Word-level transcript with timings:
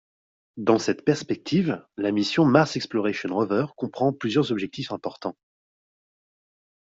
Dans 0.57 0.79
cette 0.79 1.05
perspective 1.05 1.85
la 1.95 2.11
mission 2.11 2.43
Mars 2.43 2.75
Exploration 2.75 3.29
Rover 3.29 3.67
comprend 3.77 4.11
plusieurs 4.13 4.51
objectifs 4.51 4.91
importants. 4.91 5.35